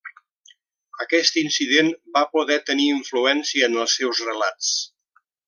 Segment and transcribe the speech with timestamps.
[1.03, 4.73] Aquest incident va poder tenir influència en els seus relats.